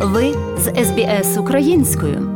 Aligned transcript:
Ви 0.00 0.34
з 0.58 0.84
СБС 0.84 1.38
українською. 1.38 2.30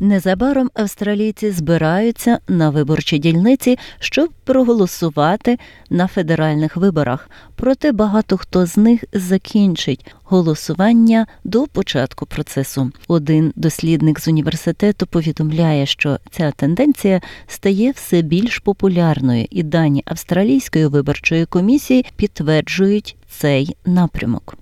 Незабаром 0.00 0.70
австралійці 0.74 1.50
збираються 1.50 2.38
на 2.48 2.70
виборчі 2.70 3.18
дільниці, 3.18 3.78
щоб 3.98 4.30
проголосувати 4.44 5.58
на 5.90 6.06
федеральних 6.06 6.76
виборах. 6.76 7.30
Проте 7.56 7.92
багато 7.92 8.36
хто 8.36 8.66
з 8.66 8.76
них 8.76 9.04
закінчить 9.12 10.06
голосування 10.24 11.26
до 11.44 11.66
початку 11.66 12.26
процесу. 12.26 12.92
Один 13.08 13.52
дослідник 13.56 14.20
з 14.20 14.28
університету 14.28 15.06
повідомляє, 15.06 15.86
що 15.86 16.18
ця 16.30 16.50
тенденція 16.50 17.20
стає 17.46 17.90
все 17.90 18.22
більш 18.22 18.58
популярною, 18.58 19.46
і 19.50 19.62
дані 19.62 20.02
австралійської 20.06 20.86
виборчої 20.86 21.46
комісії 21.46 22.06
підтверджують 22.16 23.16
цей 23.28 23.76
напрямок. 23.86 24.58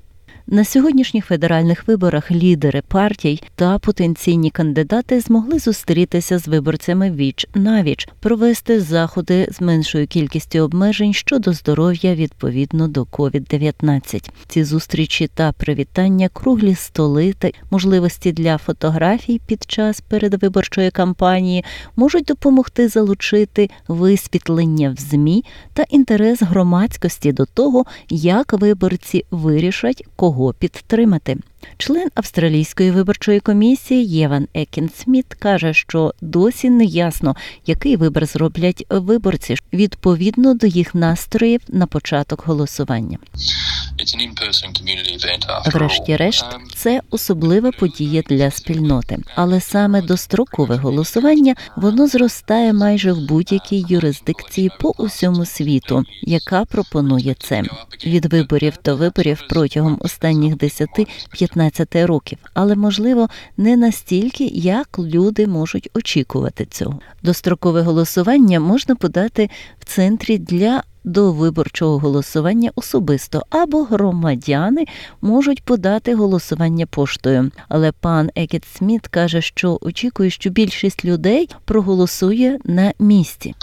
На 0.48 0.64
сьогоднішніх 0.64 1.26
федеральних 1.26 1.88
виборах 1.88 2.30
лідери 2.30 2.82
партій 2.88 3.42
та 3.54 3.78
потенційні 3.78 4.50
кандидати 4.50 5.20
змогли 5.20 5.58
зустрітися 5.58 6.38
з 6.38 6.48
виборцями 6.48 7.10
віч 7.10 7.46
навіч, 7.54 8.08
провести 8.20 8.80
заходи 8.80 9.48
з 9.50 9.60
меншою 9.60 10.06
кількістю 10.06 10.58
обмежень 10.58 11.12
щодо 11.12 11.52
здоров'я 11.52 12.14
відповідно 12.14 12.88
до 12.88 13.02
COVID-19. 13.02 14.30
Ці 14.48 14.64
зустрічі 14.64 15.30
та 15.34 15.52
привітання, 15.52 16.28
круглі 16.28 16.74
столи 16.74 17.32
та 17.32 17.50
можливості 17.70 18.32
для 18.32 18.58
фотографій 18.58 19.40
під 19.46 19.64
час 19.70 20.00
передвиборчої 20.00 20.90
кампанії 20.90 21.64
можуть 21.96 22.24
допомогти 22.24 22.88
залучити 22.88 23.70
висвітлення 23.88 24.90
в 24.90 25.00
змі 25.00 25.44
та 25.72 25.84
інтерес 25.88 26.42
громадськості 26.42 27.32
до 27.32 27.46
того, 27.46 27.84
як 28.08 28.52
виборці 28.52 29.24
вирішать, 29.30 30.04
кого 30.16 30.35
кого 30.36 30.52
підтримати. 30.52 31.36
Член 31.78 32.08
австралійської 32.14 32.90
виборчої 32.90 33.40
комісії 33.40 34.06
Єван 34.06 34.48
Екін 34.54 34.90
Сміт 34.96 35.34
каже, 35.38 35.74
що 35.74 36.14
досі 36.20 36.70
не 36.70 36.84
ясно, 36.84 37.36
який 37.66 37.96
вибір 37.96 38.26
зроблять 38.26 38.86
виборці 38.90 39.56
відповідно 39.72 40.54
до 40.54 40.66
їх 40.66 40.94
настроїв 40.94 41.60
на 41.68 41.86
початок 41.86 42.42
голосування. 42.46 43.18
Врешті-решт, 45.72 46.44
Um, 46.46 46.74
це 46.74 47.00
особлива 47.10 47.70
подія 47.72 48.22
для 48.22 48.50
спільноти, 48.50 49.18
але 49.34 49.60
саме 49.60 50.02
дострокове 50.02 50.76
голосування 50.76 51.54
воно 51.76 52.06
зростає 52.06 52.72
майже 52.72 53.12
в 53.12 53.20
будь-якій 53.20 53.84
юрисдикції 53.88 54.70
по 54.80 54.94
усьому 54.98 55.44
світу, 55.44 56.04
яка 56.22 56.64
пропонує 56.64 57.34
це. 57.38 57.62
Від 58.06 58.32
виборів 58.32 58.74
до 58.84 58.96
виборів 58.96 59.42
протягом 59.48 59.98
останніх 60.00 60.54
10-15 60.54 62.06
років, 62.06 62.38
але 62.54 62.74
можливо 62.74 63.28
не 63.56 63.76
настільки, 63.76 64.44
як 64.44 64.98
люди 64.98 65.46
можуть 65.46 65.90
очікувати 65.94 66.66
цього. 66.70 67.00
Дострокове 67.22 67.82
голосування 67.82 68.60
можна 68.60 68.94
подати 68.94 69.50
в 69.78 69.84
центрі 69.84 70.38
для 70.38 70.82
до 71.06 71.32
виборчого 71.32 71.98
голосування 71.98 72.70
особисто 72.74 73.42
або 73.50 73.84
громадяни 73.84 74.84
можуть 75.20 75.62
подати 75.62 76.14
голосування 76.14 76.86
поштою. 76.86 77.50
Але 77.68 77.92
пан 77.92 78.30
Екет 78.34 78.64
Сміт 78.76 79.08
каже, 79.08 79.42
що 79.42 79.78
очікує, 79.80 80.30
що 80.30 80.50
більшість 80.50 81.04
людей 81.04 81.48
проголосує 81.64 82.58
на 82.64 82.92
місці. 82.98 83.54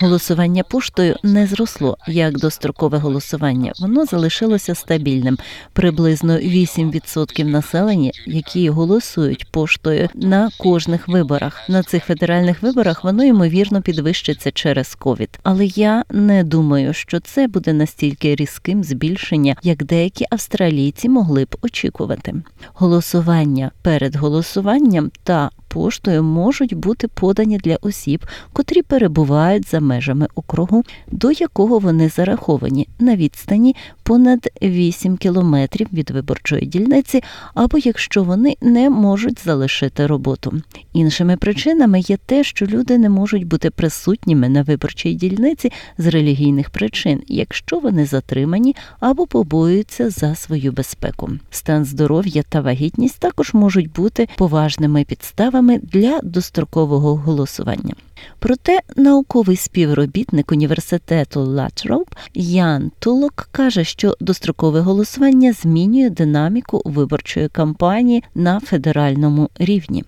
Голосування 0.00 0.62
поштою 0.62 1.16
не 1.22 1.46
зросло 1.46 1.96
як 2.06 2.38
дострокове 2.38 2.98
голосування. 2.98 3.72
Воно 3.80 4.06
залишилося 4.06 4.74
стабільним. 4.74 5.38
Приблизно 5.72 6.36
8% 6.36 7.44
населення, 7.44 8.10
які 8.26 8.70
голосують 8.70 9.50
поштою 9.50 10.08
на 10.14 10.50
кожних 10.58 11.08
виборах. 11.08 11.68
На 11.68 11.82
цих 11.82 12.04
федеральних 12.04 12.62
виборах 12.62 13.04
воно 13.04 13.24
ймовірно 13.24 13.82
підвищиться 13.82 14.50
через 14.50 14.94
ковід. 14.94 15.38
Але 15.42 15.64
я 15.64 16.04
не 16.10 16.44
думаю, 16.44 16.92
що 16.92 17.20
це 17.20 17.46
буде 17.46 17.72
настільки 17.72 18.34
різким 18.34 18.84
збільшення, 18.84 19.56
як 19.62 19.84
деякі 19.84 20.26
австралійці 20.30 21.08
могли 21.08 21.44
б 21.44 21.56
очікувати. 21.62 22.34
Голосування 22.74 23.70
перед 23.82 24.16
голосуванням 24.16 25.10
та 25.24 25.50
поштою 25.74 26.22
можуть 26.22 26.74
бути 26.74 27.08
подані 27.08 27.58
для 27.58 27.76
осіб, 27.82 28.26
котрі 28.52 28.82
перебувають 28.82 29.70
за 29.70 29.80
межами 29.80 30.26
округу, 30.34 30.82
до 31.10 31.30
якого 31.30 31.78
вони 31.78 32.08
зараховані 32.08 32.88
на 32.98 33.16
відстані 33.16 33.76
понад 34.02 34.48
8 34.62 35.16
кілометрів 35.16 35.88
від 35.92 36.10
виборчої 36.10 36.66
дільниці, 36.66 37.22
або 37.54 37.78
якщо 37.78 38.22
вони 38.22 38.56
не 38.60 38.90
можуть 38.90 39.44
залишити 39.44 40.06
роботу. 40.06 40.52
Іншими 40.92 41.36
причинами 41.36 42.00
є 42.00 42.16
те, 42.16 42.44
що 42.44 42.66
люди 42.66 42.98
не 42.98 43.08
можуть 43.08 43.46
бути 43.46 43.70
присутніми 43.70 44.48
на 44.48 44.62
виборчій 44.62 45.14
дільниці 45.14 45.72
з 45.98 46.06
релігійних 46.06 46.70
причин, 46.70 47.22
якщо 47.28 47.78
вони 47.78 48.06
затримані 48.06 48.76
або 49.00 49.26
побоюються 49.26 50.10
за 50.10 50.34
свою 50.34 50.72
безпеку. 50.72 51.30
Стан 51.50 51.84
здоров'я 51.84 52.42
та 52.48 52.60
вагітність 52.60 53.20
також 53.20 53.54
можуть 53.54 53.92
бути 53.92 54.28
поважними 54.36 55.04
підставами 55.04 55.63
для 55.82 56.20
дострокового 56.22 57.16
голосування. 57.16 57.94
Проте 58.38 58.80
науковий 58.96 59.56
співробітник 59.56 60.52
університету 60.52 61.40
Латроп 61.40 62.08
Ян 62.34 62.92
Тулок 62.98 63.48
каже, 63.52 63.84
що 63.84 64.16
дострокове 64.20 64.80
голосування 64.80 65.52
змінює 65.52 66.10
динаміку 66.10 66.82
виборчої 66.84 67.48
кампанії 67.48 68.24
на 68.34 68.60
федеральному 68.60 69.50
рівні. 69.58 70.04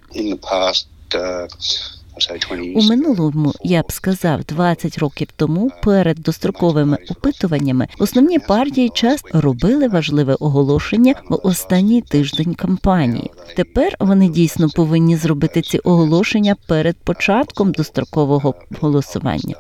I'd 2.17 2.23
say 2.23 2.39
20 2.39 2.65
years 2.65 2.85
У 2.85 2.89
минулому 2.89 3.53
я 3.65 3.83
б 3.83 3.93
сказав 3.93 4.45
20 4.45 4.99
років 4.99 5.29
тому 5.37 5.71
перед 5.83 6.17
достроковими 6.17 6.99
опитуваннями 7.11 7.89
основні 7.99 8.39
партії 8.39 8.91
часто 8.95 9.41
робили 9.41 9.89
важливе 9.89 10.35
оголошення 10.35 11.15
в 11.31 11.41
останній 11.43 12.03
тиждень 12.03 12.55
кампанії. 12.55 13.31
Тепер 13.57 13.97
вони 14.01 14.29
дійсно 14.29 14.69
повинні 14.69 15.17
зробити 15.17 15.63
ці 15.63 15.79
оголошення 15.79 16.57
перед 16.69 16.97
початком 16.97 17.73
дострокового 17.73 18.55
голосування. 18.81 19.55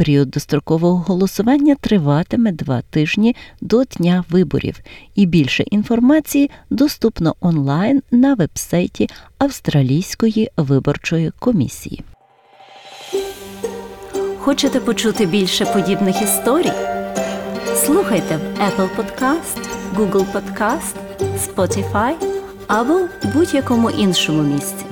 Період 0.00 0.30
дострокового 0.30 0.96
голосування 0.96 1.74
триватиме 1.80 2.52
два 2.52 2.82
тижні 2.90 3.36
до 3.60 3.84
дня 3.84 4.24
виборів, 4.30 4.80
і 5.14 5.26
більше 5.26 5.62
інформації 5.62 6.50
доступно 6.70 7.36
онлайн 7.40 8.02
на 8.10 8.34
вебсайті 8.34 9.08
Австралійської 9.38 10.50
виборчої 10.56 11.32
комісії. 11.38 12.04
Хочете 14.38 14.80
почути 14.80 15.26
більше 15.26 15.64
подібних 15.64 16.22
історій? 16.22 16.72
Слухайте 17.74 18.36
в 18.36 18.60
Apple 18.60 18.88
Podcast, 18.96 19.68
Google 19.96 20.26
Podcast, 20.32 20.94
Spotify 21.46 22.14
або 22.66 23.00
будь-якому 23.34 23.90
іншому 23.90 24.42
місці. 24.42 24.89